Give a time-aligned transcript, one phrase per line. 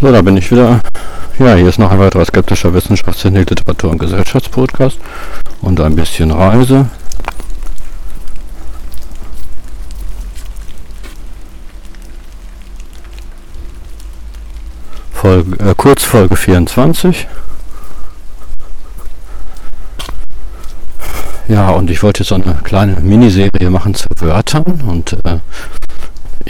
[0.00, 0.80] So, da bin ich wieder.
[1.38, 4.98] Ja, hier ist noch ein weiterer skeptischer Wissenschaftstechnik, Literatur und Gesellschaftspodcast
[5.60, 6.88] und ein bisschen Reise.
[15.12, 17.28] Folge, äh, Kurzfolge 24.
[21.48, 25.40] Ja, und ich wollte jetzt so eine kleine Miniserie machen zu Wörtern und äh,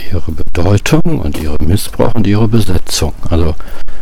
[0.09, 3.13] ihre Bedeutung und ihre Missbrauch und ihre Besetzung.
[3.29, 3.55] Also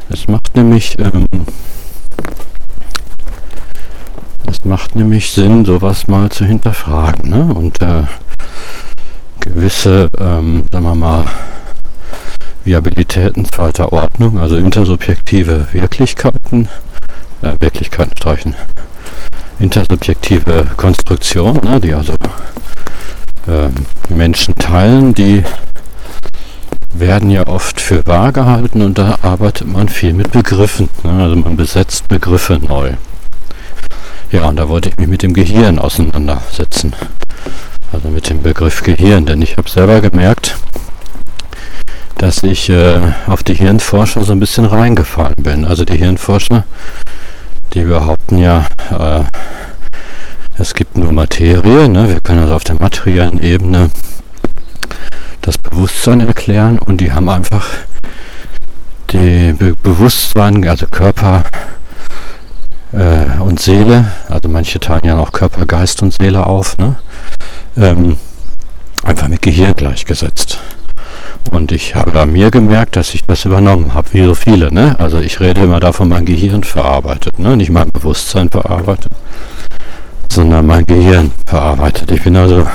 [0.09, 1.25] es macht nämlich ähm,
[4.45, 7.53] es macht nämlich Sinn, sowas mal zu hinterfragen ne?
[7.53, 8.03] und äh,
[9.39, 11.25] gewisse, ähm, sagen wir mal,
[12.65, 16.67] Viabilitäten zweiter Ordnung, also intersubjektive Wirklichkeiten,
[17.41, 18.55] äh, Wirklichkeiten streichen,
[19.59, 22.13] intersubjektive Konstruktion, ne, die also
[23.47, 23.69] äh,
[24.13, 25.43] Menschen teilen, die
[26.93, 30.89] werden ja oft für wahr gehalten und da arbeitet man viel mit Begriffen.
[31.03, 31.23] Ne?
[31.23, 32.93] Also man besetzt Begriffe neu.
[34.31, 36.93] Ja, und da wollte ich mich mit dem Gehirn auseinandersetzen.
[37.91, 40.55] Also mit dem Begriff Gehirn, denn ich habe selber gemerkt,
[42.17, 45.65] dass ich äh, auf die Hirnforscher so ein bisschen reingefallen bin.
[45.65, 46.65] Also die Hirnforscher,
[47.73, 49.23] die behaupten ja, äh,
[50.59, 52.09] es gibt nur Materie, ne?
[52.09, 53.89] wir können also auf der materiellen Ebene
[55.49, 57.65] das Bewusstsein erklären und die haben einfach
[59.09, 61.43] die Be Bewusstsein, also Körper
[62.93, 66.97] äh, und Seele, also manche teilen ja auch Körper, Geist und Seele auf, ne?
[67.77, 68.17] ähm,
[69.03, 70.59] einfach mit Gehirn gleichgesetzt.
[71.49, 74.71] Und ich habe bei mir gemerkt, dass ich das übernommen habe, wie so viele.
[74.71, 74.95] Ne?
[74.99, 77.57] Also ich rede immer davon, mein Gehirn verarbeitet, ne?
[77.57, 79.11] nicht mein Bewusstsein verarbeitet,
[80.31, 82.11] sondern mein Gehirn verarbeitet.
[82.11, 82.67] Ich bin also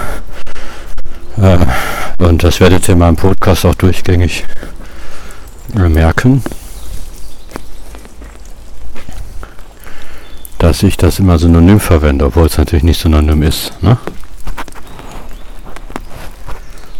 [1.37, 4.45] und das werdet ihr in meinem Podcast auch durchgängig
[5.75, 6.43] merken,
[10.59, 13.73] dass ich das immer synonym verwende, obwohl es natürlich nicht synonym ist.
[13.83, 13.99] Ne?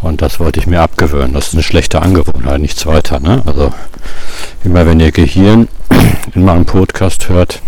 [0.03, 1.33] Und das wollte ich mir abgewöhnen.
[1.33, 3.21] Das ist eine schlechte Angewohnheit, nichts weiter.
[3.21, 3.43] Ne?
[3.47, 3.73] Also
[4.65, 5.69] immer wenn ihr Gehirn
[6.35, 7.63] in meinem Podcast hört,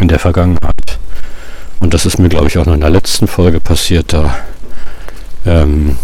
[0.00, 0.98] in der Vergangenheit,
[1.80, 4.34] und das ist mir glaube ich auch noch in der letzten Folge passiert, da
[5.46, 5.96] ähm,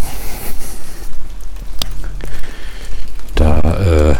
[3.34, 4.15] da äh,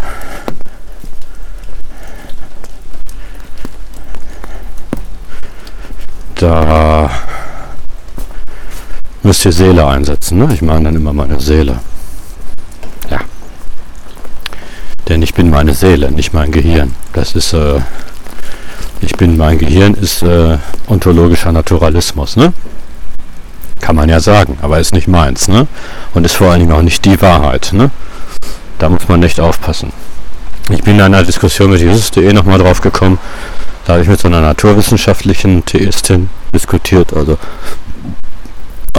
[6.37, 7.11] da
[9.23, 10.39] müsst ihr Seele einsetzen.
[10.39, 10.49] Ne?
[10.55, 11.81] Ich meine dann immer meine Seele.
[13.11, 13.21] Ja.
[15.09, 16.95] Denn ich bin meine Seele, nicht mein Gehirn.
[17.13, 17.81] Das ist, äh,
[19.01, 22.37] ich bin mein Gehirn ist äh, ontologischer Naturalismus.
[22.37, 22.53] Ne?
[23.81, 25.67] Kann man ja sagen, aber ist nicht meins, ne?
[26.15, 27.91] Und ist vor allen Dingen auch nicht die Wahrheit, ne?
[28.79, 29.93] Da muss man nicht aufpassen.
[30.71, 33.19] Ich bin in einer Diskussion mit Jesus.de nochmal drauf gekommen.
[33.87, 37.39] Da habe ich mit so einer naturwissenschaftlichen Theistin diskutiert, also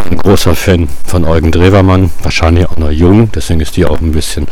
[0.10, 4.12] ein großer Fan von Eugen Drewermann, wahrscheinlich auch noch jung, deswegen ist die auch ein
[4.12, 4.48] bisschen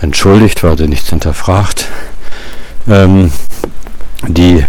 [0.00, 1.86] entschuldigt, weil sie nichts hinterfragt.
[2.88, 3.32] Ähm,
[4.28, 4.64] die,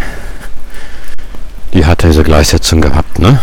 [1.74, 3.40] die hat diese Gleichsetzung gehabt, ne?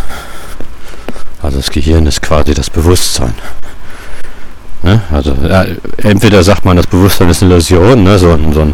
[1.45, 3.35] Also das Gehirn ist quasi das Bewusstsein.
[4.83, 5.03] Ne?
[5.11, 5.65] Also ja,
[5.99, 8.19] entweder sagt man, das Bewusstsein ist eine Illusion, ne?
[8.19, 8.73] so, so,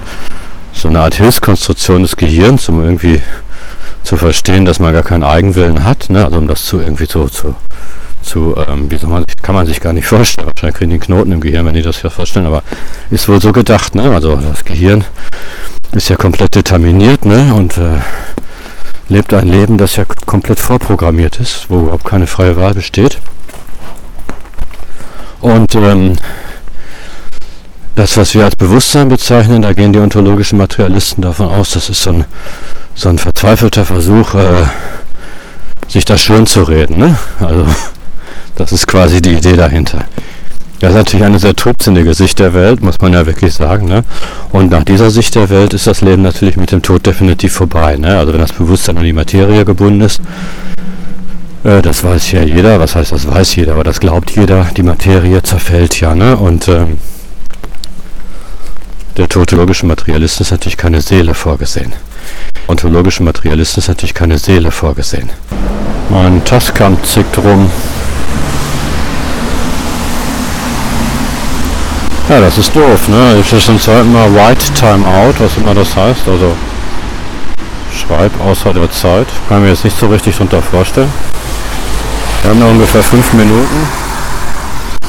[0.73, 3.21] so eine Art Hilfskonstruktion des Gehirns, um irgendwie
[4.03, 6.25] zu verstehen, dass man gar keinen Eigenwillen hat, ne?
[6.25, 7.55] also um das zu irgendwie zu, zu,
[8.23, 10.47] zu ähm, wie soll man kann man sich gar nicht vorstellen.
[10.47, 12.63] Wahrscheinlich kriegen die Knoten im Gehirn, wenn die das ja vorstellen, aber
[13.11, 14.15] ist wohl so gedacht, ne?
[14.15, 15.05] Also das Gehirn
[15.93, 17.53] ist ja komplett determiniert, ne?
[17.55, 17.99] Und äh,
[19.11, 23.19] lebt ein Leben, das ja komplett vorprogrammiert ist, wo überhaupt keine freie Wahl besteht.
[25.41, 26.17] Und ähm,
[27.97, 32.03] das, was wir als Bewusstsein bezeichnen, da gehen die ontologischen Materialisten davon aus, das ist
[32.03, 32.25] so ein,
[32.95, 34.65] so ein verzweifelter Versuch, äh,
[35.89, 36.99] sich das schön zu reden.
[36.99, 37.19] Ne?
[37.41, 37.67] Also
[38.55, 40.05] das ist quasi die Idee dahinter.
[40.81, 43.87] Das ist natürlich eine sehr trübsinnige Sicht der Welt, muss man ja wirklich sagen.
[43.87, 44.03] Ne?
[44.51, 47.97] Und nach dieser Sicht der Welt ist das Leben natürlich mit dem Tod definitiv vorbei.
[47.97, 48.19] Ne?
[48.19, 50.23] Also wenn das Bewusstsein an die Materie gebunden ist,
[51.65, 52.81] äh, das weiß ja jeder.
[52.81, 54.69] Was heißt, das weiß jeder, aber das glaubt jeder.
[54.75, 56.15] Die Materie zerfällt ja.
[56.15, 56.35] Ne?
[56.35, 56.97] Und ähm,
[59.19, 61.93] der tautologische Materialist ist natürlich keine Seele vorgesehen.
[62.69, 65.29] Ontologische Materialist ist natürlich keine Seele vorgesehen.
[66.09, 67.71] Mein Tascam zickt rum.
[72.31, 73.41] Ja, das ist doof, ne?
[73.41, 76.29] Ich schon Zeit mal White Time Out, was immer das heißt.
[76.29, 76.55] Also
[77.93, 79.27] schreib außer der Zeit.
[79.49, 81.13] Kann mir jetzt nicht so richtig drunter vorstellen.
[82.43, 83.89] Wir haben noch ungefähr fünf Minuten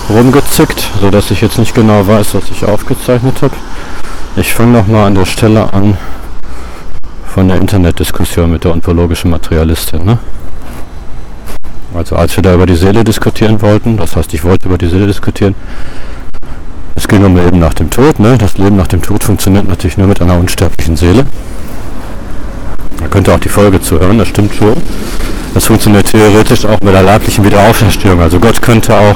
[0.09, 3.53] rumgezickt, so dass ich jetzt nicht genau weiß, was ich aufgezeichnet habe.
[4.35, 5.99] Ich fange nochmal an der Stelle an
[7.31, 10.05] von der Internetdiskussion mit der ontologischen Materialistin.
[10.05, 10.17] Ne?
[11.93, 14.87] Also als wir da über die Seele diskutieren wollten, das heißt ich wollte über die
[14.87, 15.53] Seele diskutieren,
[16.95, 18.19] es ging um Leben nach dem Tod.
[18.19, 18.37] Ne?
[18.37, 21.25] Das Leben nach dem Tod funktioniert natürlich nur mit einer unsterblichen Seele.
[22.99, 24.75] Da könnte auch die Folge zuhören, das stimmt schon.
[25.53, 28.21] Das funktioniert theoretisch auch mit der leiblichen Wiederauferstehung.
[28.21, 29.15] Also Gott könnte auch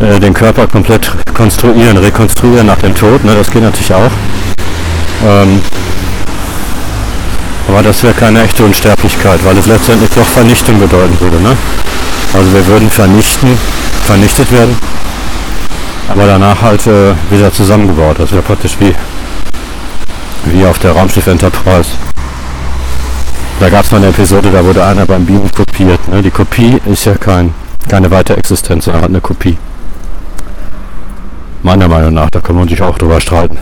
[0.00, 3.24] äh, den Körper komplett konstruieren, rekonstruieren nach dem Tod.
[3.24, 3.34] Ne?
[3.34, 4.10] Das geht natürlich auch.
[5.24, 5.60] Ähm,
[7.68, 11.40] aber das wäre keine echte Unsterblichkeit, weil es letztendlich doch Vernichtung bedeuten würde.
[11.40, 11.56] Ne?
[12.32, 13.56] Also wir würden vernichten,
[14.04, 14.76] vernichtet werden,
[16.08, 18.18] aber danach halt äh, wieder zusammengebaut.
[18.18, 18.94] Das wäre praktisch wie,
[20.46, 21.90] wie auf der Raumschiff Enterprise.
[23.58, 26.06] Da gab es mal eine Episode, da wurde einer beim Beamen kopiert.
[26.08, 26.22] Ne?
[26.22, 27.54] Die Kopie ist ja kein,
[27.88, 29.56] keine weitere Existenz, sondern hat eine Kopie.
[31.62, 33.58] Meiner Meinung nach, da kann man sich auch drüber streiten.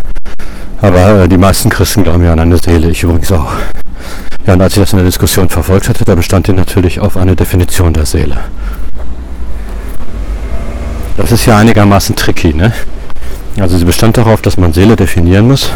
[0.82, 3.52] Aber äh, die meisten Christen glauben ja an eine Seele, ich übrigens auch.
[4.46, 7.16] Ja, und als ich das in der Diskussion verfolgt hatte, da bestand die natürlich auf
[7.16, 8.36] eine Definition der Seele.
[11.16, 12.72] Das ist ja einigermaßen tricky, ne?
[13.60, 15.70] Also sie bestand darauf, dass man Seele definieren muss,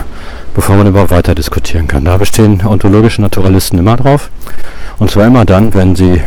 [0.55, 2.05] bevor man überhaupt weiter diskutieren kann.
[2.05, 4.31] Da bestehen ontologische Naturalisten immer drauf.
[4.99, 6.21] Und zwar immer dann, wenn sie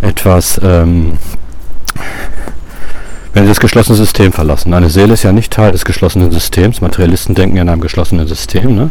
[0.00, 1.18] etwas, ähm,
[3.32, 4.74] wenn sie das geschlossene System verlassen.
[4.74, 6.80] Eine Seele ist ja nicht Teil des geschlossenen Systems.
[6.80, 8.74] Materialisten denken ja in einem geschlossenen System.
[8.74, 8.90] Ne?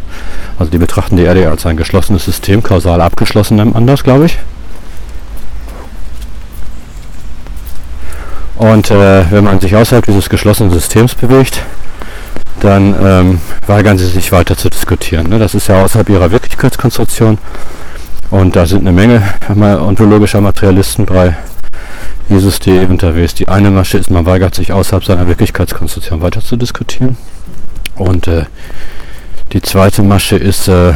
[0.57, 4.39] Also die betrachten die Erde als ein geschlossenes System, kausal abgeschlossen, anders, glaube ich.
[8.55, 11.61] Und äh, wenn man sich außerhalb dieses geschlossenen Systems bewegt,
[12.59, 15.29] dann ähm, weigern sie sich weiter zu diskutieren.
[15.29, 15.39] Ne?
[15.39, 17.37] Das ist ja außerhalb ihrer Wirklichkeitskonstruktion.
[18.29, 21.35] Und da sind eine Menge ontologischer Materialisten bei
[22.29, 23.35] Jesus.de unterwegs.
[23.35, 27.17] Die eine Masche ist, man weigert sich außerhalb seiner Wirklichkeitskonstruktion weiter zu diskutieren.
[27.95, 28.45] Und äh,
[29.51, 30.93] die zweite Masche ist, äh,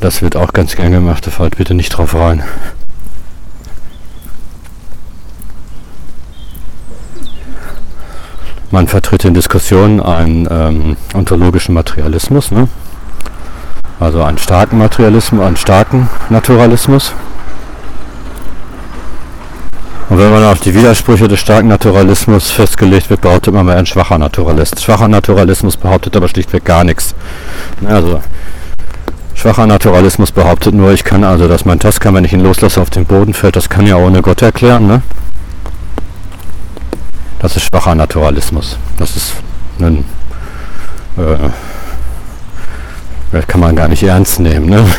[0.00, 2.44] das wird auch ganz gern gemacht, da fällt bitte nicht drauf rein.
[8.70, 12.68] Man vertritt in Diskussionen einen ähm, ontologischen Materialismus, ne?
[14.00, 17.12] also einen starken Materialismus, einen starken Naturalismus.
[20.08, 23.86] Und wenn man auf die Widersprüche des starken Naturalismus festgelegt wird, behauptet man mal ein
[23.86, 24.82] schwacher Naturalist.
[24.82, 27.14] Schwacher Naturalismus behauptet aber schlichtweg gar nichts.
[27.84, 28.20] Also
[29.34, 32.90] schwacher Naturalismus behauptet nur, ich kann also, dass mein Tascam, wenn ich ihn loslasse, auf
[32.90, 34.86] den Boden fällt, das kann ja ohne Gott erklären.
[34.86, 35.02] Ne?
[37.38, 38.78] Das ist schwacher Naturalismus.
[38.98, 39.34] Das ist
[39.78, 40.04] ein,
[41.16, 41.50] äh,
[43.46, 44.66] kann man gar nicht ernst nehmen.
[44.66, 44.84] Ne?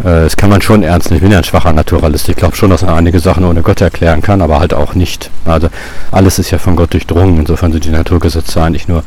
[0.00, 1.18] Äh, das kann man schon ernst nehmen.
[1.18, 2.28] Ich bin ja ein schwacher Naturalist.
[2.28, 5.30] Ich glaube schon, dass man einige Sachen ohne Gott erklären kann, aber halt auch nicht.
[5.44, 5.68] Also
[6.10, 7.38] alles ist ja von Gott durchdrungen.
[7.38, 9.04] Insofern sind die Naturgesetze eigentlich nur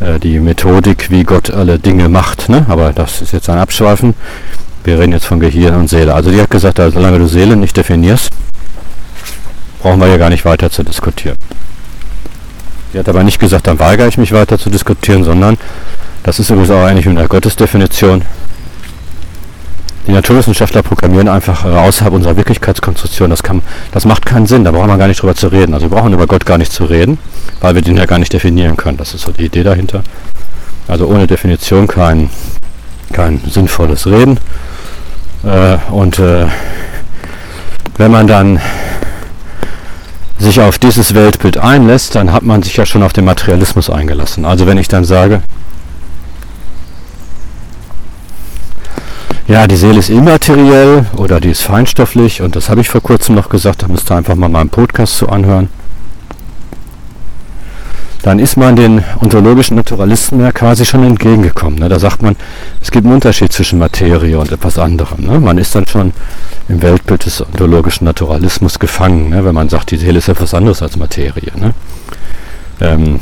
[0.00, 2.48] äh, die Methodik, wie Gott alle Dinge macht.
[2.48, 2.64] Ne?
[2.68, 4.14] Aber das ist jetzt ein Abschweifen.
[4.84, 6.14] Wir reden jetzt von Gehirn und Seele.
[6.14, 8.30] Also die hat gesagt, also, solange du Seele nicht definierst,
[9.80, 11.36] brauchen wir ja gar nicht weiter zu diskutieren.
[12.92, 15.56] Sie hat aber nicht gesagt, dann weigere ich mich weiter zu diskutieren, sondern
[16.22, 18.22] das ist übrigens auch eigentlich in der Gottesdefinition.
[20.06, 23.30] Die Naturwissenschaftler programmieren einfach außerhalb unserer Wirklichkeitskonstruktion.
[23.30, 25.74] Das, kann, das macht keinen Sinn, da brauchen wir gar nicht drüber zu reden.
[25.74, 27.18] Also wir brauchen über Gott gar nicht zu reden,
[27.60, 28.98] weil wir den ja gar nicht definieren können.
[28.98, 30.02] Das ist so die Idee dahinter.
[30.88, 32.30] Also ohne Definition kein,
[33.12, 34.38] kein sinnvolles Reden.
[35.44, 36.46] Äh, und äh,
[37.96, 38.60] wenn man dann
[40.42, 44.44] sich auf dieses Weltbild einlässt, dann hat man sich ja schon auf den Materialismus eingelassen.
[44.44, 45.42] Also wenn ich dann sage,
[49.46, 53.34] ja, die Seele ist immateriell oder die ist feinstofflich und das habe ich vor kurzem
[53.34, 55.68] noch gesagt, da müsst ihr einfach mal meinen Podcast zu anhören.
[58.22, 61.80] Dann ist man den ontologischen Naturalisten ja quasi schon entgegengekommen.
[61.80, 61.88] Ne?
[61.88, 62.36] Da sagt man,
[62.80, 65.26] es gibt einen Unterschied zwischen Materie und etwas anderem.
[65.26, 65.40] Ne?
[65.40, 66.12] Man ist dann schon
[66.68, 69.44] im Weltbild des ontologischen Naturalismus gefangen, ne?
[69.44, 71.50] wenn man sagt, die Seele ist etwas anderes als Materie.
[71.56, 71.74] Ne?
[72.80, 73.20] Ähm,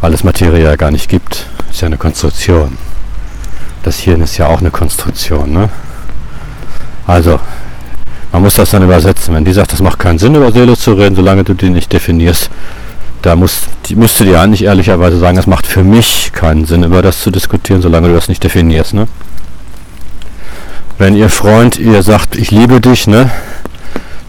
[0.00, 1.46] weil es Materie ja gar nicht gibt.
[1.70, 2.78] Ist ja eine Konstruktion.
[3.84, 5.52] Das Hirn ist ja auch eine Konstruktion.
[5.52, 5.68] Ne?
[7.06, 7.38] Also,
[8.32, 9.34] man muss das dann übersetzen.
[9.34, 11.92] Wenn die sagt, das macht keinen Sinn, über Seele zu reden, solange du die nicht
[11.92, 12.50] definierst,
[13.22, 17.02] da muss, die müsste dir eigentlich ehrlicherweise sagen, es macht für mich keinen Sinn, über
[17.02, 18.94] das zu diskutieren, solange du das nicht definierst.
[18.94, 19.08] Ne?
[20.98, 23.30] Wenn ihr Freund ihr sagt, ich liebe dich, ne,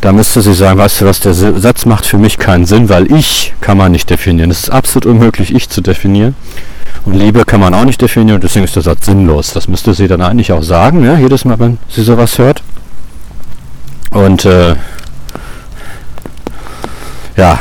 [0.02, 3.12] da müsste sie sagen, weißt du was, der Satz macht für mich keinen Sinn, weil
[3.12, 4.50] ich kann man nicht definieren.
[4.50, 6.36] Es ist absolut unmöglich, ich zu definieren.
[7.06, 9.54] Und Liebe kann man auch nicht definieren deswegen ist der Satz sinnlos.
[9.54, 12.64] Das müsste sie dann eigentlich auch sagen, ja, jedes Mal, wenn sie sowas hört.
[14.12, 14.76] Und äh,
[17.38, 17.60] ja,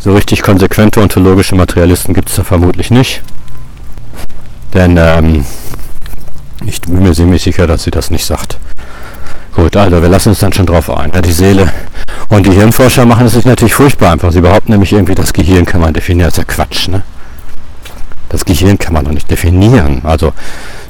[0.00, 3.22] So richtig konsequente ontologische Materialisten gibt es da vermutlich nicht.
[4.74, 5.44] Denn ähm,
[6.66, 8.58] ich bin mir ziemlich sicher, dass sie das nicht sagt.
[9.54, 11.12] Gut, also wir lassen uns dann schon drauf ein.
[11.14, 11.70] Ja, die Seele.
[12.30, 14.32] Und die Hirnforscher machen es sich natürlich furchtbar einfach.
[14.32, 16.30] Sie behaupten nämlich irgendwie, das Gehirn kann man definieren.
[16.30, 17.02] Das ist ja Quatsch, ne?
[18.32, 20.00] Das Gehirn kann man doch nicht definieren.
[20.04, 20.32] Also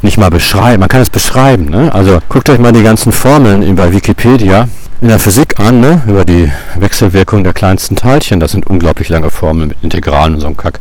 [0.00, 0.80] nicht mal beschreiben.
[0.80, 1.92] Man kann es beschreiben, ne?
[1.92, 4.68] Also guckt euch mal die ganzen Formeln bei Wikipedia
[5.00, 6.02] in der Physik an, ne?
[6.06, 8.38] Über die Wechselwirkung der kleinsten Teilchen.
[8.38, 10.78] Das sind unglaublich lange Formeln mit Integralen und so einem Kack.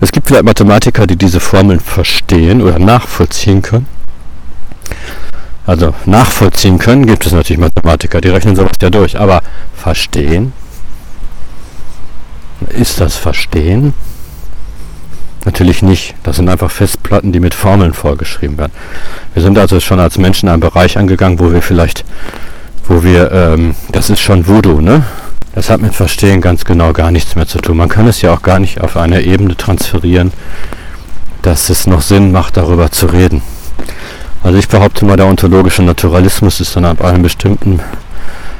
[0.00, 3.86] Es gibt vielleicht Mathematiker, die diese Formeln verstehen oder nachvollziehen können.
[5.66, 9.18] Also nachvollziehen können gibt es natürlich Mathematiker, die rechnen sowas ja durch.
[9.18, 9.42] Aber
[9.76, 10.52] verstehen?
[12.68, 13.94] Ist das Verstehen?
[15.44, 16.14] Natürlich nicht.
[16.22, 18.72] Das sind einfach Festplatten, die mit Formeln vorgeschrieben werden.
[19.34, 22.04] Wir sind also schon als Menschen einen Bereich angegangen, wo wir vielleicht,
[22.88, 25.04] wo wir, ähm, das ist schon Voodoo, ne?
[25.54, 27.76] Das hat mit Verstehen ganz genau gar nichts mehr zu tun.
[27.76, 30.32] Man kann es ja auch gar nicht auf eine Ebene transferieren,
[31.42, 33.40] dass es noch Sinn macht, darüber zu reden.
[34.42, 37.80] Also ich behaupte mal, der ontologische Naturalismus ist dann ab einem bestimmten,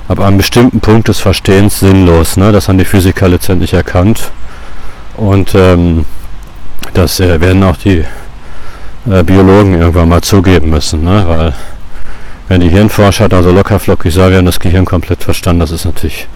[0.07, 2.37] ab einem bestimmten Punkt des Verstehens sinnlos.
[2.37, 2.53] Ne?
[2.53, 4.31] Das haben die Physiker letztendlich erkannt.
[5.17, 6.05] Und ähm,
[6.95, 8.05] das äh, werden auch die
[9.11, 11.05] äh, Biologen irgendwann mal zugeben müssen.
[11.05, 11.25] Ne?
[11.27, 11.55] Weil
[12.49, 15.85] wenn die Hirnforscher da so lockerflockig sagen, wir haben das Gehirn komplett verstanden, das ist
[15.85, 16.29] natürlich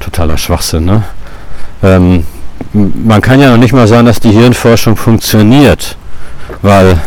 [0.00, 0.84] totaler Schwachsinn.
[0.84, 1.02] Ne?
[1.82, 2.24] Ähm,
[2.72, 5.96] man kann ja noch nicht mal sagen, dass die Hirnforschung funktioniert,
[6.62, 6.98] weil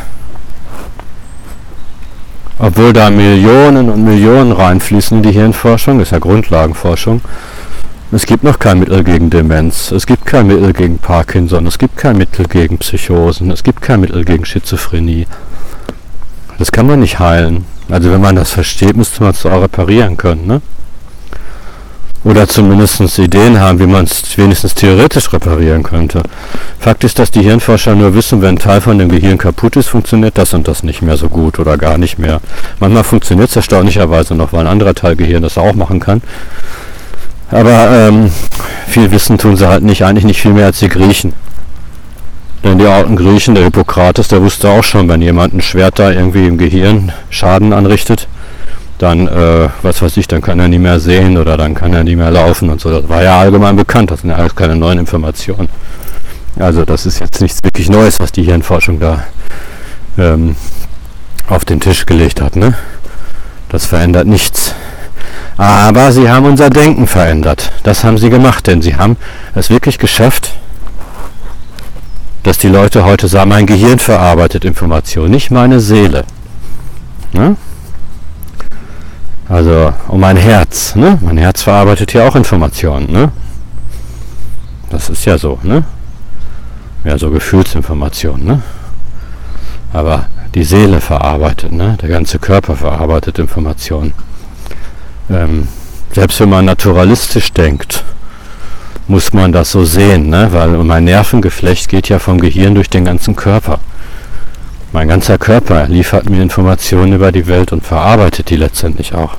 [2.60, 7.22] obwohl da Millionen und Millionen reinfließen in die Hirnforschung, ist ja Grundlagenforschung.
[8.14, 11.96] Es gibt noch kein Mittel gegen Demenz, es gibt kein Mittel gegen Parkinson, es gibt
[11.96, 15.28] kein Mittel gegen Psychosen, es gibt kein Mittel gegen Schizophrenie.
[16.60, 17.64] Das kann man nicht heilen.
[17.90, 20.46] Also wenn man das versteht, müsste man es auch reparieren können.
[20.46, 20.62] Ne?
[22.26, 26.22] Oder zumindest Ideen haben, wie man es wenigstens theoretisch reparieren könnte.
[26.80, 29.88] Fakt ist, dass die Hirnforscher nur wissen, wenn ein Teil von dem Gehirn kaputt ist,
[29.88, 32.42] funktioniert das und das nicht mehr so gut oder gar nicht mehr.
[32.82, 36.22] Manchmal funktioniert es erstaunlicherweise noch, weil ein anderer Teil Gehirn das auch machen kann.
[37.52, 38.32] Aber ähm,
[38.88, 41.34] viel Wissen tun sie halt nicht, eigentlich nicht viel mehr als die Griechen.
[42.64, 46.12] Denn die alten Griechen, der Hippokrates, der wusste auch schon, wenn jemand ein Schwert da
[46.12, 48.28] irgendwie im Gehirn Schaden anrichtet,
[49.00, 52.04] dann, äh, was weiß ich, dann kann er nie mehr sehen oder dann kann er
[52.04, 52.92] nie mehr laufen und so.
[52.92, 55.70] Das war ja allgemein bekannt, das sind ja alles keine neuen Informationen.
[56.60, 59.24] Also das ist jetzt nichts wirklich Neues, was die Hirnforschung da
[60.20, 60.56] ähm,
[61.48, 62.56] auf den Tisch gelegt hat.
[62.56, 62.76] Ne?
[63.70, 64.76] Das verändert nichts.
[65.62, 67.72] Aber sie haben unser Denken verändert.
[67.84, 69.16] Das haben sie gemacht, denn sie haben
[69.54, 70.54] es wirklich geschafft,
[72.42, 76.24] dass die Leute heute sagen, mein Gehirn verarbeitet Informationen, nicht meine Seele.
[77.34, 77.58] Ne?
[79.48, 81.20] Also, und mein Herz, ne?
[81.22, 83.32] Mein Herz verarbeitet ja auch Informationen, ne?
[84.90, 85.84] Das ist ja so, ne?
[87.04, 88.62] Ja, so Gefühlsinformationen, ne?
[89.94, 90.26] Aber
[90.56, 91.98] die Seele verarbeitet, ne?
[92.02, 94.14] Der ganze Körper verarbeitet Informationen.
[95.32, 95.68] Ähm,
[96.14, 98.04] selbst wenn man naturalistisch denkt,
[99.08, 100.50] muss man das so sehen, ne?
[100.52, 103.80] Weil mein Nervengeflecht geht ja vom Gehirn durch den ganzen Körper.
[104.94, 109.38] Mein ganzer Körper liefert mir Informationen über die Welt und verarbeitet die letztendlich auch.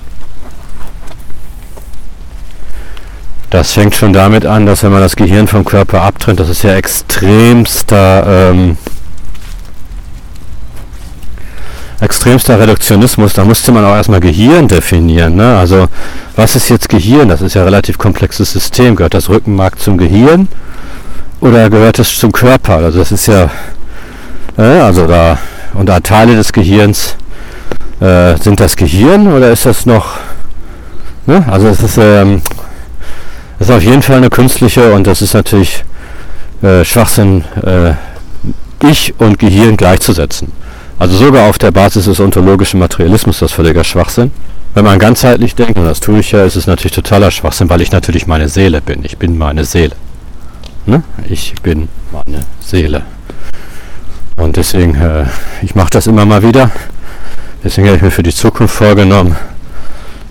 [3.50, 6.62] Das fängt schon damit an, dass wenn man das Gehirn vom Körper abtrennt, das ist
[6.62, 8.78] ja extremster, ähm,
[12.02, 15.36] extremster Reduktionismus, da musste man auch erstmal Gehirn definieren.
[15.36, 15.56] Ne?
[15.56, 15.88] Also
[16.36, 17.28] was ist jetzt Gehirn?
[17.28, 18.96] Das ist ja ein relativ komplexes System.
[18.96, 20.48] Gehört das Rückenmark zum Gehirn
[21.40, 22.76] oder gehört es zum Körper?
[22.76, 23.50] Also das ist ja
[24.56, 25.38] äh, also da,
[25.74, 27.16] und da Teile des Gehirns,
[28.00, 30.18] äh, sind das Gehirn oder ist das noch,
[31.26, 31.44] ne?
[31.50, 32.42] also es ist, ähm,
[33.58, 35.84] ist auf jeden Fall eine künstliche und das ist natürlich
[36.62, 37.94] äh, Schwachsinn, äh,
[38.86, 40.52] Ich und Gehirn gleichzusetzen.
[41.02, 44.30] Also sogar auf der Basis des ontologischen Materialismus das völliger Schwachsinn.
[44.72, 47.80] Wenn man ganzheitlich denkt, und das tue ich ja, ist es natürlich totaler Schwachsinn, weil
[47.80, 49.04] ich natürlich meine Seele bin.
[49.04, 49.96] Ich bin meine Seele.
[50.86, 51.02] Ne?
[51.28, 53.02] Ich bin meine Seele.
[54.36, 55.24] Und deswegen, äh,
[55.62, 56.70] ich mache das immer mal wieder.
[57.64, 59.34] Deswegen habe ich mir für die Zukunft vorgenommen,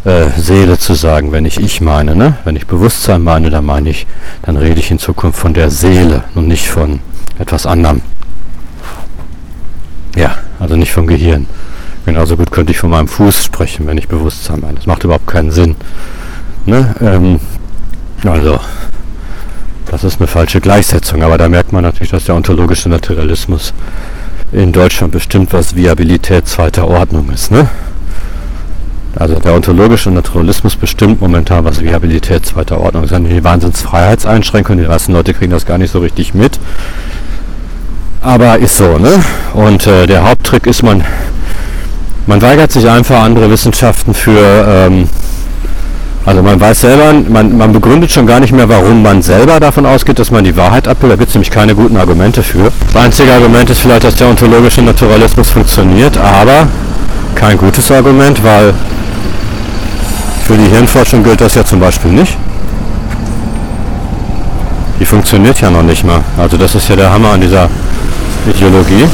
[0.06, 2.16] äh, Seele zu sagen, wenn ich ich meine.
[2.16, 2.38] Ne?
[2.46, 4.08] Wenn ich Bewusstsein meine, dann meine ich,
[4.44, 7.02] dann rede ich in Zukunft von der Seele und nicht von
[7.40, 8.02] etwas anderem.
[10.16, 11.48] Ja, also nicht vom Gehirn.
[12.06, 14.76] Genauso gut könnte ich von meinem Fuß sprechen, wenn ich Bewusstsein meine.
[14.76, 15.76] Das macht überhaupt keinen Sinn.
[16.66, 16.96] Ne?
[17.02, 17.40] Ähm,
[18.24, 18.60] also,
[19.88, 23.74] das ist eine falsche Gleichsetzung, aber da merkt man natürlich, dass der ontologische Naturalismus
[24.52, 27.52] in Deutschland bestimmt was Viabilität zweiter Ordnung ist.
[27.52, 27.68] Ne?
[29.16, 33.14] Also der ontologische Naturalismus bestimmt momentan, was Viabilität zweiter Ordnung ist.
[33.14, 36.60] Die Wahnsinnsfreiheitseinschränkung, die meisten Leute kriegen das gar nicht so richtig mit.
[38.22, 39.24] Aber ist so, ne?
[39.54, 41.04] Und äh, der Haupttrick ist, man,
[42.28, 45.10] man weigert sich einfach, andere Wissenschaften für ähm,
[46.24, 49.88] also man weiß selber, man, man begründet schon gar nicht mehr, warum man selber davon
[49.88, 51.18] ausgeht, dass man die Wahrheit abbildet.
[51.18, 52.72] Da gibt es nämlich keine guten Argumente für.
[52.94, 56.68] Das einzige Argument ist vielleicht, dass der ontologische Naturalismus funktioniert, aber
[57.34, 58.74] kein gutes Argument, weil
[60.46, 62.38] für die Hirnforschung gilt das ja zum Beispiel nicht.
[65.02, 66.24] Die funktioniert ja noch nicht mal.
[66.38, 67.68] Also das ist ja der Hammer an dieser
[68.48, 69.08] Ideologie.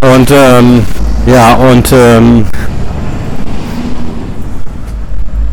[0.00, 0.84] Und ähm,
[1.26, 2.44] ja, und ähm,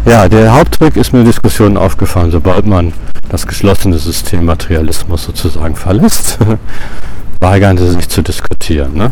[0.08, 2.94] ja, der Haupttrick ist mir in Diskussionen aufgefallen, sobald man
[3.30, 6.40] das geschlossene System Materialismus sozusagen verlässt,
[7.40, 8.96] weigern sie sich zu diskutieren.
[8.96, 9.12] Ne?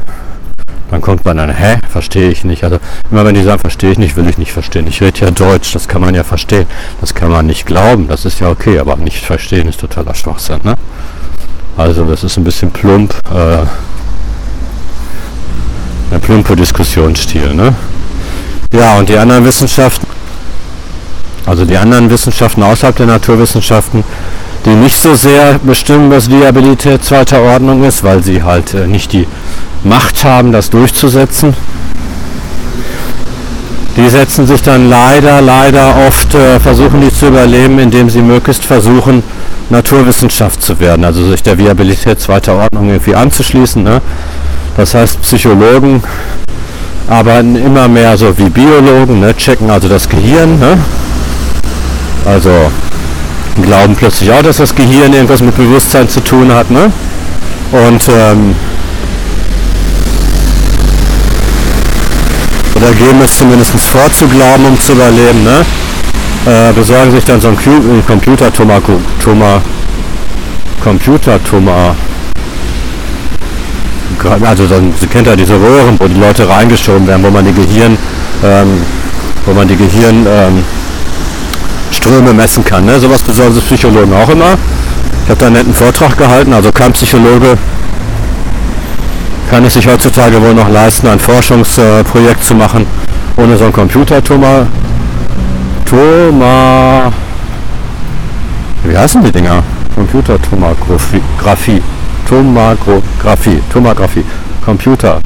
[0.93, 2.63] Dann kommt man dann, hä, verstehe ich nicht.
[2.63, 2.77] Also
[3.09, 4.85] immer wenn die sagen, verstehe ich nicht, will ich nicht verstehen.
[4.85, 6.67] Ich rede ja Deutsch, das kann man ja verstehen.
[7.01, 10.59] Das kann man nicht glauben, das ist ja okay, aber nicht verstehen ist totaler Schwachsinn.
[10.61, 10.75] Ne?
[11.77, 13.63] Also das ist ein bisschen plump, äh,
[16.13, 17.55] ein plumper Diskussionsstil.
[17.55, 17.73] Ne?
[18.71, 20.05] Ja, und die anderen Wissenschaften,
[21.47, 24.03] also die anderen Wissenschaften außerhalb der Naturwissenschaften,
[24.65, 29.11] die nicht so sehr bestimmen, was Viabilität zweiter Ordnung ist, weil sie halt äh, nicht
[29.13, 29.27] die
[29.83, 31.53] Macht haben, das durchzusetzen.
[33.97, 38.65] Die setzen sich dann leider, leider oft, äh, versuchen die zu überleben, indem sie möglichst
[38.65, 39.21] versuchen,
[39.69, 43.83] Naturwissenschaft zu werden, also sich der Viabilität zweiter Ordnung irgendwie anzuschließen.
[43.83, 44.01] Ne?
[44.77, 46.03] Das heißt, Psychologen
[47.09, 49.35] arbeiten immer mehr so wie Biologen, ne?
[49.35, 50.77] checken also das Gehirn, ne?
[52.25, 52.49] Also
[53.61, 56.71] glauben plötzlich auch, dass das Gehirn irgendwas mit Bewusstsein zu tun hat.
[56.71, 56.91] Ne?
[57.71, 58.55] Und ähm,
[62.75, 65.43] oder geben es zumindest vor zu glauben, um zu überleben.
[65.43, 65.61] Ne?
[66.45, 68.81] Äh, besorgen sich dann so ein Computer-Toma,
[69.23, 69.61] Toma,
[70.83, 71.95] Computer-Toma,
[74.41, 77.53] also dann, Sie kennt ja diese Röhren, wo die Leute reingeschoben werden, wo man die
[77.53, 77.97] Gehirn,
[78.43, 78.81] ähm,
[79.45, 80.63] wo man die Gehirn ähm,
[82.03, 82.85] Ströme messen kann.
[82.85, 82.99] Ne?
[82.99, 84.57] Sowas besorgen sich Psychologen auch immer.
[85.23, 87.57] Ich habe da einen netten Vortrag gehalten, also kein Psychologe
[89.49, 92.85] kann es sich heutzutage wohl noch leisten, ein Forschungsprojekt zu machen,
[93.37, 94.21] ohne so einen Computer.
[94.21, 94.67] Toma,
[95.85, 97.11] Toma,
[98.83, 99.63] wie heißen die Dinger?
[99.95, 101.81] Computertomographie,
[102.27, 104.25] Tomographie, Tomographie,
[104.65, 105.21] Computer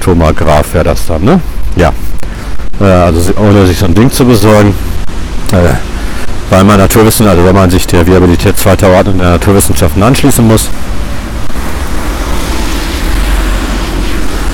[0.00, 1.40] Tomograph wäre das dann, ne?
[1.76, 1.92] Ja.
[2.80, 4.74] Äh, also ohne sich so ein Ding zu besorgen.
[5.52, 5.89] Äh,
[6.50, 10.68] weil man Naturwissen, also wenn man sich der Viabilität zweiter Ordnung der Naturwissenschaften anschließen muss,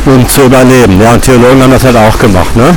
[0.05, 1.01] um zu überleben.
[1.01, 2.55] Ja, und Theologen haben das halt auch gemacht.
[2.55, 2.77] Ne?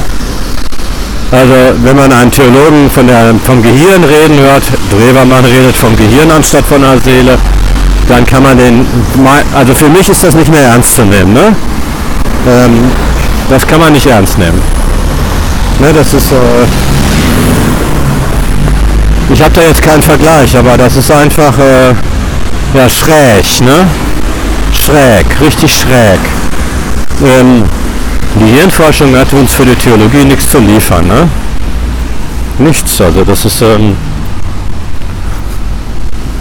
[1.32, 1.54] Also
[1.84, 6.66] wenn man einen Theologen von der, vom Gehirn reden hört, Drewermann redet vom Gehirn anstatt
[6.66, 7.38] von der Seele,
[8.08, 8.88] dann kann man den,
[9.54, 11.34] also für mich ist das nicht mehr ernst zu nehmen.
[11.34, 11.56] Ne?
[12.48, 12.92] Ähm,
[13.50, 14.60] das kann man nicht ernst nehmen.
[15.80, 16.32] Ne, das ist...
[16.32, 16.88] Äh,
[19.39, 21.93] ich habe da jetzt keinen Vergleich, aber das ist einfach äh,
[22.73, 23.88] ja schräg, ne?
[24.73, 26.19] Schräg, richtig schräg.
[27.23, 27.63] Ähm,
[28.36, 31.30] die Hirnforschung hat uns für die Theologie nichts zu liefern, ne?
[32.58, 33.95] Nichts, also das ist ähm,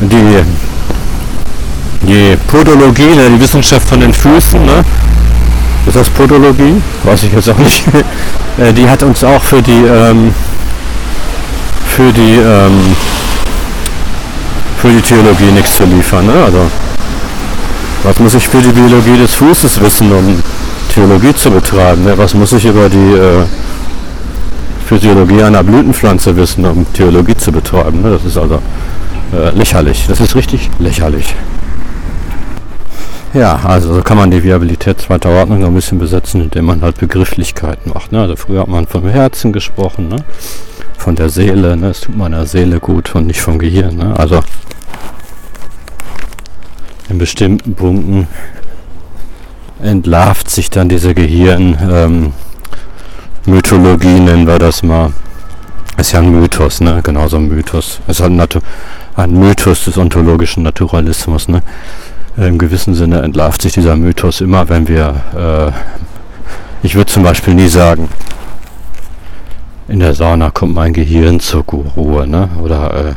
[0.01, 0.43] die
[2.03, 4.85] die Podologie, ne, die Wissenschaft von den Füßen, ne?
[5.87, 6.83] Ist das Podologie?
[7.05, 7.85] Weiß ich jetzt auch nicht.
[8.59, 10.35] äh, die hat uns auch für die ähm,
[11.99, 12.95] für die ähm,
[14.81, 16.27] für die Theologie nichts zu liefern.
[16.27, 16.45] Ne?
[16.45, 16.71] Also
[18.05, 20.41] was muss ich für die Biologie des Fußes wissen, um
[20.95, 22.05] Theologie zu betreiben?
[22.05, 22.17] Ne?
[22.17, 23.43] Was muss ich über die äh,
[24.87, 28.01] Physiologie einer Blütenpflanze wissen, um Theologie zu betreiben?
[28.01, 28.13] Ne?
[28.13, 28.63] Das ist also
[29.35, 30.07] äh, lächerlich.
[30.07, 31.35] Das ist richtig lächerlich.
[33.35, 36.99] Ja, also so kann man die Viabilität zweiter Ordnung ein bisschen besetzen, indem man halt
[36.99, 38.13] Begrifflichkeiten macht.
[38.13, 38.21] Ne?
[38.21, 40.25] Also früher hat man vom Herzen gesprochen, ne?
[40.99, 41.91] Von der Seele, ne?
[41.91, 43.97] es tut meiner Seele gut und nicht vom Gehirn.
[43.97, 44.15] Ne?
[44.19, 44.41] Also
[47.09, 48.27] in bestimmten Punkten
[49.83, 52.33] entlarvt sich dann diese Gehirn ähm,
[53.47, 55.13] Mythologie, nennen wir das mal.
[55.97, 57.01] Ist ja ein Mythos, ne?
[57.03, 58.01] Genauso ein Mythos.
[58.07, 58.63] Ist halt ein,
[59.17, 61.63] ein Mythos des ontologischen Naturalismus, ne?
[62.37, 67.55] Im gewissen Sinne entlarvt sich dieser Mythos immer, wenn wir, äh, ich würde zum Beispiel
[67.55, 68.09] nie sagen,
[69.89, 72.49] in der Sauna kommt mein Gehirn zur Ruhe, ne?
[72.63, 73.15] Oder äh,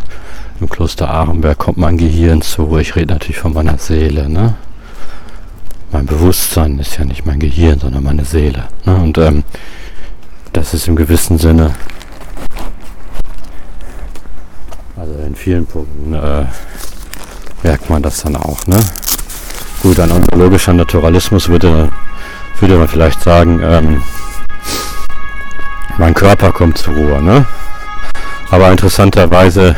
[0.60, 2.82] im Kloster Arenberg kommt mein Gehirn zur Ruhe.
[2.82, 4.56] Ich rede natürlich von meiner Seele, ne?
[5.92, 8.64] Mein Bewusstsein ist ja nicht mein Gehirn, sondern meine Seele.
[8.86, 8.96] Ne?
[8.96, 9.44] Und ähm,
[10.54, 11.74] das das ist im gewissen Sinne,
[14.96, 16.46] also in vielen Punkten äh,
[17.62, 18.66] merkt man das dann auch.
[18.68, 18.78] Ne?
[19.82, 21.90] Gut, ein ontologischer Naturalismus würde,
[22.60, 24.02] würde man vielleicht sagen, ähm,
[26.02, 27.22] mein Körper kommt zur Ruhe.
[27.22, 27.46] Ne?
[28.50, 29.76] Aber interessanterweise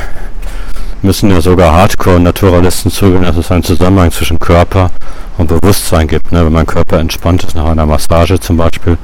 [1.02, 4.90] müssen ja sogar Hardcore-Naturalisten zugeben, dass es einen Zusammenhang zwischen Körper
[5.38, 6.32] und Bewusstsein gibt.
[6.32, 6.46] Ne?
[6.46, 8.98] Wenn mein Körper entspannt ist nach einer Massage zum Beispiel,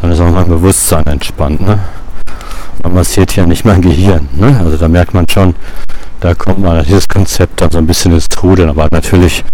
[0.00, 1.60] dann ist auch mein Bewusstsein entspannt.
[1.60, 1.78] Ne?
[2.82, 4.30] Man massiert ja nicht mein Gehirn.
[4.32, 4.58] Ne?
[4.64, 5.54] Also da merkt man schon,
[6.20, 8.70] da kommt man dieses Konzept dann so ein bisschen ins Trudeln.
[8.70, 9.44] Aber natürlich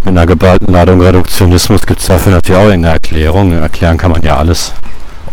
[0.00, 3.52] mit einer geballten Ladung Reduktionismus gibt es dafür natürlich auch eine Erklärung.
[3.52, 4.72] Erklären kann man ja alles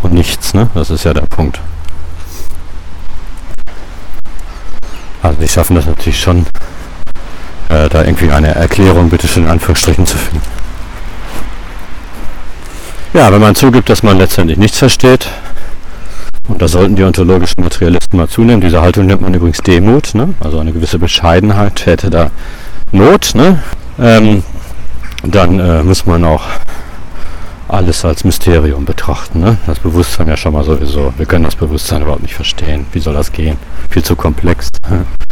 [0.06, 0.54] und nichts.
[0.54, 0.68] Ne?
[0.74, 1.60] Das ist ja der Punkt.
[5.22, 6.46] Also die schaffen das natürlich schon,
[7.68, 10.42] äh, da irgendwie eine Erklärung, bitte schön in Anführungsstrichen, zu finden.
[13.12, 15.28] Ja, wenn man zugibt, dass man letztendlich nichts versteht,
[16.48, 20.34] und da sollten die ontologischen Materialisten mal zunehmen, diese Haltung nennt man übrigens Demut, ne?
[20.38, 22.30] also eine gewisse Bescheidenheit hätte da
[22.92, 23.60] Not, ne?
[23.98, 24.44] Ähm,
[25.24, 26.44] dann äh, muss man auch
[27.68, 29.40] alles als Mysterium betrachten.
[29.40, 29.58] Ne?
[29.66, 31.12] Das Bewusstsein ja schon mal sowieso.
[31.16, 32.86] Wir können das Bewusstsein überhaupt nicht verstehen.
[32.92, 33.58] Wie soll das gehen?
[33.90, 34.68] Viel zu komplex.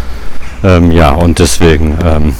[0.64, 2.34] ähm, ja, und deswegen ähm,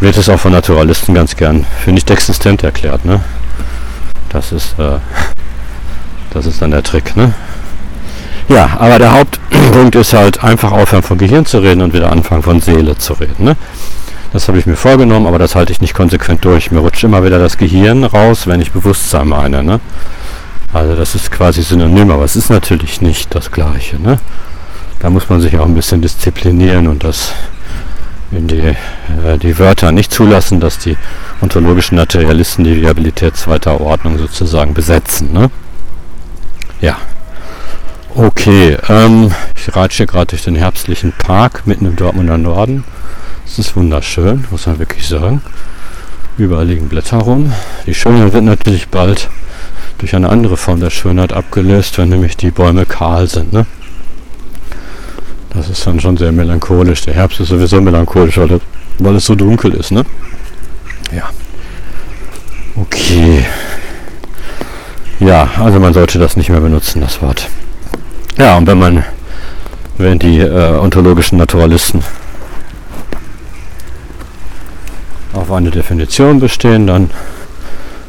[0.00, 3.04] wird es auch von Naturalisten ganz gern für nicht existent erklärt.
[3.04, 3.20] Ne?
[4.30, 4.98] Das ist äh,
[6.30, 7.16] das ist dann der Trick.
[7.16, 7.32] Ne?
[8.48, 12.42] Ja, aber der Hauptpunkt ist halt einfach aufhören von Gehirn zu reden und wieder anfangen
[12.42, 13.44] von Seele zu reden.
[13.44, 13.56] Ne?
[14.32, 16.70] Das habe ich mir vorgenommen, aber das halte ich nicht konsequent durch.
[16.70, 19.62] Mir rutscht immer wieder das Gehirn raus, wenn ich Bewusstsein meine.
[19.62, 19.80] Ne?
[20.72, 24.00] Also das ist quasi synonym, aber es ist natürlich nicht das Gleiche.
[24.00, 24.18] Ne?
[25.00, 27.32] Da muss man sich auch ein bisschen disziplinieren und das
[28.30, 30.96] in die, äh, die Wörter nicht zulassen, dass die
[31.42, 35.32] ontologischen Materialisten die Viabilität zweiter Ordnung sozusagen besetzen.
[35.34, 35.50] Ne?
[36.80, 36.96] Ja.
[38.14, 42.84] Okay, ähm, ich reite hier gerade durch den herbstlichen Park mitten im Dortmunder Norden.
[43.46, 45.42] Es ist wunderschön, muss man wirklich sagen.
[46.38, 47.52] Überall liegen Blätter rum.
[47.86, 49.28] Die Schönheit wird natürlich bald
[49.98, 53.52] durch eine andere Form der Schönheit abgelöst, wenn nämlich die Bäume kahl sind.
[53.52, 53.66] Ne?
[55.50, 57.02] Das ist dann schon sehr melancholisch.
[57.02, 58.60] Der Herbst ist sowieso melancholisch, weil,
[58.98, 59.90] weil es so dunkel ist.
[59.90, 60.04] Ne?
[61.14, 61.28] Ja.
[62.74, 63.44] Okay.
[65.20, 67.48] Ja, also man sollte das nicht mehr benutzen, das Wort.
[68.38, 69.04] Ja, und wenn man,
[69.98, 72.02] wenn die äh, ontologischen Naturalisten
[75.32, 77.10] auf eine Definition bestehen, dann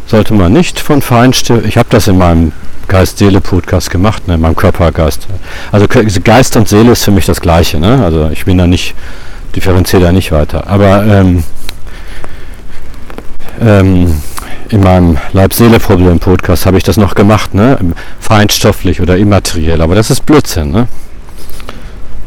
[0.08, 2.52] sollte man nicht von Feinstift, ich habe das in meinem
[2.88, 5.28] Geist-Seele-Podcast gemacht, ne, in meinem Körpergeist.
[5.72, 8.04] Also Geist und Seele ist für mich das Gleiche, ne?
[8.04, 8.94] also ich bin da nicht,
[9.56, 10.68] differenziere da nicht weiter.
[10.68, 11.44] Aber ähm,
[13.62, 14.22] ähm,
[14.70, 17.78] in meinem Leib-Seele-Problem-Podcast habe ich das noch gemacht, ne?
[18.20, 20.72] feinstofflich oder immateriell, aber das ist Blödsinn.
[20.72, 20.88] Ne?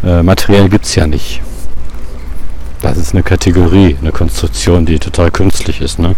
[0.05, 1.43] Äh, materiell gibt es ja nicht.
[2.87, 6.15] Das ist eine Kategorie, eine Konstruktion, die total künstlich ist, ne?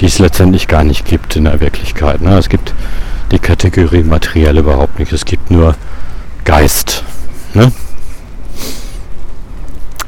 [0.00, 2.20] die es letztendlich gar nicht gibt in der Wirklichkeit.
[2.20, 2.36] Ne?
[2.36, 2.74] Es gibt
[3.30, 5.12] die Kategorie materiell überhaupt nicht.
[5.12, 5.76] Es gibt nur
[6.44, 7.04] Geist.
[7.54, 7.70] Ne?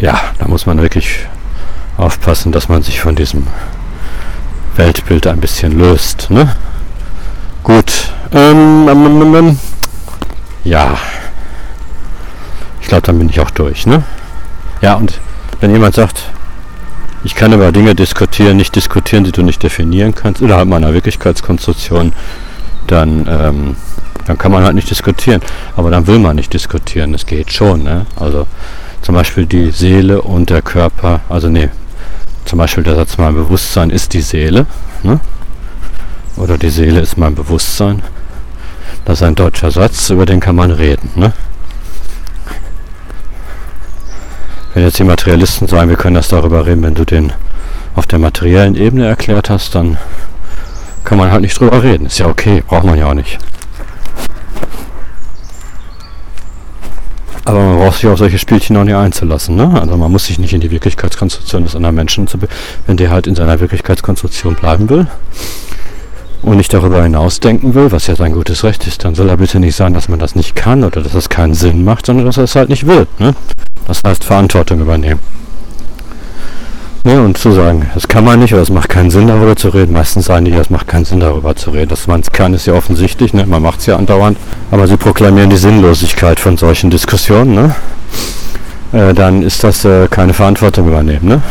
[0.01, 1.21] Ja, da muss man wirklich
[1.97, 3.47] aufpassen, dass man sich von diesem
[4.75, 6.31] Weltbild ein bisschen löst.
[6.31, 6.53] Ne?
[7.63, 8.13] Gut.
[8.33, 9.59] Ähm, ähm, ähm, ähm
[10.65, 10.99] ja.
[12.81, 13.87] Ich glaube, dann bin ich auch durch.
[13.87, 14.03] Ne?
[14.81, 15.21] Ja, und
[15.61, 16.31] wenn jemand sagt,
[17.23, 22.13] ich kann über Dinge diskutieren, nicht diskutieren, die du nicht definieren kannst, innerhalb meiner Wirklichkeitskonstruktion,
[22.87, 23.77] dann, ähm,
[24.27, 25.43] dann kann man halt nicht diskutieren.
[25.77, 27.13] Aber dann will man nicht diskutieren.
[27.13, 27.83] Es geht schon.
[27.83, 28.07] Ne?
[28.17, 28.47] Also
[29.03, 31.69] zum Beispiel die Seele und der Körper, also nee,
[32.47, 34.67] zum Beispiel der Satz, mein Bewusstsein ist die Seele.
[35.03, 35.21] Ne?
[36.37, 38.03] Oder die Seele ist mein Bewusstsein.
[39.05, 41.11] Das ist ein deutscher Satz, über den kann man reden.
[41.17, 41.33] Ne?
[44.81, 47.35] Wenn jetzt die Materialisten sagen, wir können das darüber reden, wenn du den
[47.95, 49.99] auf der materiellen Ebene erklärt hast, dann
[51.05, 52.07] kann man halt nicht drüber reden.
[52.07, 53.39] Ist ja okay, braucht man ja auch nicht.
[57.45, 59.55] Aber man braucht sich auf solche Spielchen auch nicht einzulassen.
[59.55, 59.79] Ne?
[59.79, 62.39] Also man muss sich nicht in die Wirklichkeitskonstruktion des anderen Menschen zu
[62.87, 65.09] wenn der halt in seiner Wirklichkeitskonstruktion bleiben will
[66.43, 69.61] und nicht darüber hinausdenken will, was ja sein gutes Recht ist, dann soll er bitte
[69.61, 72.39] nicht sagen, dass man das nicht kann oder dass es keinen Sinn macht, sondern dass
[72.39, 73.07] er es halt nicht will.
[73.19, 73.35] Ne?
[73.87, 75.21] Das heißt Verantwortung übernehmen.
[77.03, 79.71] Ne, und zu sagen, das kann man nicht oder es macht keinen Sinn darüber zu
[79.71, 79.95] reden.
[79.95, 81.89] Meistens sagen die, es macht keinen Sinn darüber zu reden.
[81.89, 83.47] Dass man es kann, ist ja offensichtlich, ne?
[83.47, 84.37] man macht es ja andauernd.
[84.71, 87.55] Aber sie proklamieren die Sinnlosigkeit von solchen Diskussionen.
[87.55, 87.75] Ne?
[88.93, 91.27] Äh, dann ist das äh, keine Verantwortung übernehmen.
[91.27, 91.43] Ne?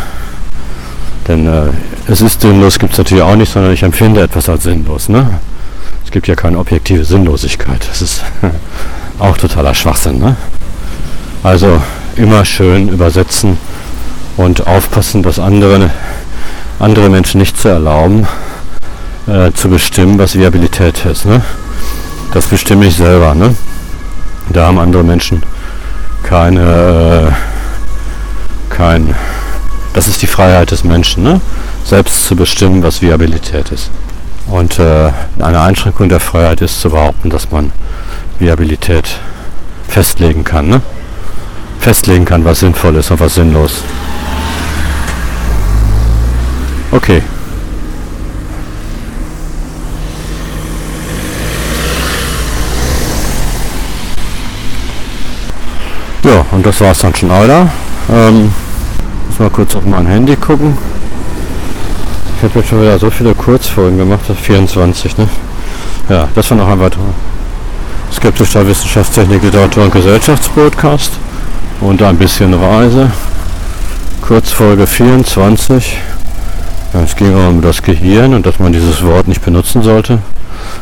[1.28, 1.70] Denn äh,
[2.10, 5.10] es ist sinnlos, gibt es natürlich auch nicht, sondern ich empfinde etwas als sinnlos.
[5.10, 5.40] Ne?
[6.04, 7.88] Es gibt ja keine objektive Sinnlosigkeit.
[7.88, 8.24] Das ist
[9.20, 10.18] auch totaler Schwachsinn.
[10.18, 10.36] Ne?
[11.44, 11.80] Also
[12.16, 13.60] immer schön übersetzen
[14.38, 15.92] und aufpassen, dass andere,
[16.80, 18.28] andere Menschen nicht zu erlauben,
[19.28, 21.26] äh, zu bestimmen, was Viabilität ist.
[21.26, 21.44] Ne?
[22.34, 23.36] Das bestimme ich selber.
[23.36, 23.56] Ne?
[24.50, 25.44] Da haben andere Menschen
[26.24, 29.16] keine, äh, kein,
[29.94, 31.40] das ist die Freiheit des Menschen, ne?
[31.90, 33.90] Selbst zu bestimmen, was Viabilität ist.
[34.48, 37.72] Und äh, eine Einschränkung der Freiheit ist zu behaupten, dass man
[38.38, 39.18] Viabilität
[39.88, 40.70] festlegen kann.
[40.70, 40.82] Ne?
[41.80, 43.84] Festlegen kann, was sinnvoll ist und was sinnlos.
[46.92, 47.24] Okay.
[56.24, 57.68] Ja, und das war es dann schon, Alter.
[58.12, 58.54] Ähm,
[59.28, 60.78] muss mal kurz auf mein Handy gucken.
[62.40, 65.28] Ich habe jetzt schon wieder so viele Kurzfolgen gemacht, das 24, ne?
[66.08, 67.04] Ja, das war noch ein weiterer
[68.14, 71.12] skeptischer Wissenschaftstechnik, Literatur und Gesellschaftspodcast
[71.82, 73.12] und ein bisschen Reise.
[74.22, 75.98] Kurzfolge 24.
[76.94, 80.20] Es ging um das Gehirn und dass man dieses Wort nicht benutzen sollte.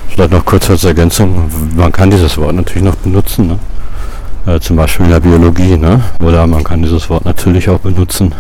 [0.10, 3.48] Vielleicht noch kurz als Ergänzung, man kann dieses Wort natürlich noch benutzen.
[3.48, 4.54] Ne?
[4.54, 6.02] Äh, zum Beispiel in der Biologie, ne?
[6.22, 8.36] Oder man kann dieses Wort natürlich auch benutzen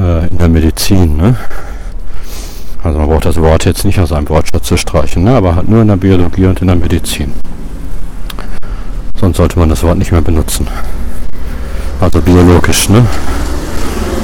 [0.00, 1.36] äh, in der Medizin, ne?
[2.86, 5.34] Also man braucht das Wort jetzt nicht aus einem Wortschatz zu streichen, ne?
[5.34, 7.32] aber halt nur in der Biologie und in der Medizin.
[9.18, 10.68] Sonst sollte man das Wort nicht mehr benutzen.
[12.00, 13.04] Also biologisch, ne?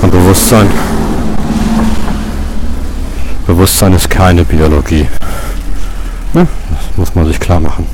[0.00, 0.68] Und Bewusstsein.
[3.48, 5.08] Bewusstsein ist keine Biologie.
[6.32, 6.46] Ne?
[6.70, 7.84] Das muss man sich klar machen.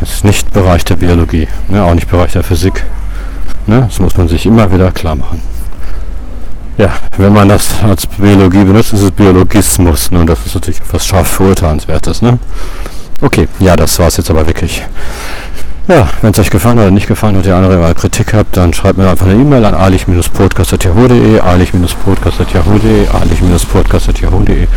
[0.00, 1.84] Es ist nicht Bereich der Biologie, ne?
[1.84, 2.84] auch nicht Bereich der Physik.
[3.68, 3.82] Ne?
[3.82, 5.40] Das muss man sich immer wieder klar machen.
[6.78, 10.10] Ja, wenn man das als Biologie benutzt, ist es Biologismus.
[10.10, 10.20] Ne?
[10.20, 12.22] Und das ist natürlich etwas scharf verurteilenswertes.
[12.22, 12.38] Ne?
[13.20, 14.82] Okay, ja, das war es jetzt aber wirklich.
[15.88, 18.72] Ja, wenn es euch gefallen oder nicht gefallen hat, ihr andere mal Kritik habt, dann
[18.72, 24.68] schreibt mir einfach eine E-Mail an alich-podcast.yahoo.de, alich-podcast.yahoo.de, alich-podcast.yahoo.de.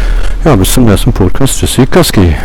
[0.44, 1.60] Ja, bis zum nächsten Podcast.
[1.60, 2.36] Tschüssi, Kaski.